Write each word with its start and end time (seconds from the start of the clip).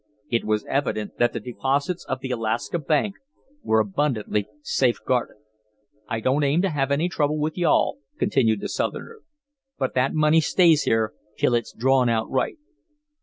It 0.31 0.45
was 0.45 0.65
evident 0.67 1.19
that 1.19 1.31
the 1.31 1.39
deposits 1.39 2.05
of 2.05 2.21
the 2.21 2.31
Alaska 2.31 2.79
Bank 2.79 3.17
were 3.61 3.79
abundantly 3.79 4.47
safeguarded. 4.63 5.35
"I 6.07 6.19
don't 6.19 6.43
aim 6.43 6.63
to 6.63 6.71
have 6.71 6.89
any 6.89 7.07
trouble 7.07 7.37
with 7.37 7.55
you 7.55 7.67
all," 7.67 7.99
continued 8.17 8.61
the 8.61 8.67
Southerner, 8.69 9.19
"but 9.77 9.93
that 9.93 10.15
money 10.15 10.41
stays 10.41 10.85
here 10.85 11.13
till 11.37 11.53
it's 11.53 11.71
drawn 11.71 12.09
out 12.09 12.27
right." 12.31 12.57